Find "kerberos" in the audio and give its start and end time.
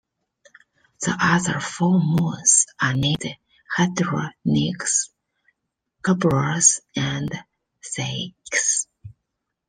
6.03-6.79